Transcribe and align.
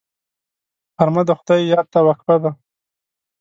غرمه 0.97 1.23
د 1.27 1.29
خدای 1.39 1.61
یاد 1.73 1.87
ته 1.93 1.99
وقفه 2.07 2.35
ده 2.43 2.51